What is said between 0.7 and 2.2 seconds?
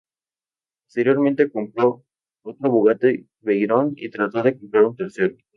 Posteriormente compró